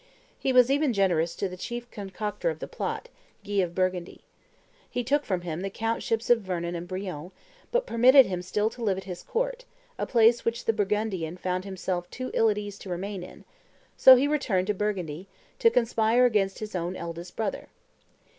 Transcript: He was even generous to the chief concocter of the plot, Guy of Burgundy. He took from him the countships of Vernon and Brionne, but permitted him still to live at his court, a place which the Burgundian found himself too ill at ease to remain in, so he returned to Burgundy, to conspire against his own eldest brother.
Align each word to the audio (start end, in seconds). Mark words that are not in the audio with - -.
He 0.39 0.51
was 0.51 0.71
even 0.71 0.93
generous 0.93 1.35
to 1.35 1.47
the 1.47 1.55
chief 1.55 1.91
concocter 1.91 2.49
of 2.49 2.57
the 2.57 2.67
plot, 2.67 3.07
Guy 3.45 3.61
of 3.61 3.75
Burgundy. 3.75 4.21
He 4.89 5.03
took 5.03 5.25
from 5.25 5.41
him 5.41 5.61
the 5.61 5.69
countships 5.69 6.31
of 6.31 6.41
Vernon 6.41 6.73
and 6.73 6.87
Brionne, 6.87 7.29
but 7.71 7.85
permitted 7.85 8.25
him 8.25 8.41
still 8.41 8.71
to 8.71 8.83
live 8.83 8.97
at 8.97 9.03
his 9.03 9.21
court, 9.21 9.63
a 9.99 10.07
place 10.07 10.43
which 10.43 10.65
the 10.65 10.73
Burgundian 10.73 11.37
found 11.37 11.65
himself 11.65 12.09
too 12.09 12.31
ill 12.33 12.49
at 12.49 12.57
ease 12.57 12.79
to 12.79 12.89
remain 12.89 13.21
in, 13.21 13.45
so 13.95 14.15
he 14.15 14.27
returned 14.27 14.65
to 14.65 14.73
Burgundy, 14.73 15.27
to 15.59 15.69
conspire 15.69 16.25
against 16.25 16.57
his 16.57 16.73
own 16.73 16.95
eldest 16.95 17.35
brother. 17.35 17.67